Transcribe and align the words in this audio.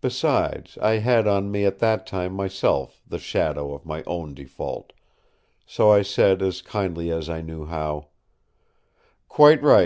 Besides, 0.00 0.76
I 0.82 0.94
had 0.94 1.28
on 1.28 1.52
me 1.52 1.64
at 1.66 1.78
that 1.78 2.04
time 2.04 2.32
myself 2.32 3.00
the 3.06 3.20
shadow 3.20 3.72
of 3.74 3.86
my 3.86 4.02
own 4.02 4.34
default; 4.34 4.92
so 5.64 5.92
I 5.92 6.02
said 6.02 6.42
as 6.42 6.60
kindly 6.60 7.12
as 7.12 7.30
I 7.30 7.42
knew 7.42 7.64
how: 7.64 8.08
"Quite 9.28 9.62
right! 9.62 9.84